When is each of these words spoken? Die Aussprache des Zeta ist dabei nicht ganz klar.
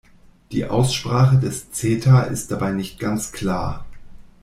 Die 0.51 0.65
Aussprache 0.65 1.37
des 1.37 1.73
Zeta 1.73 2.23
ist 2.23 2.49
dabei 2.51 2.71
nicht 2.71 2.97
ganz 2.99 3.31
klar. 3.31 3.85